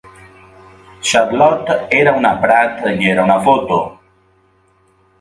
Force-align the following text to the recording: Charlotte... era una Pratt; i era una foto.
Charlotte... 1.09 1.77
era 2.01 2.15
una 2.23 2.33
Pratt; 2.47 2.83
i 2.97 3.13
era 3.13 3.29
una 3.31 3.39
foto. 3.51 3.81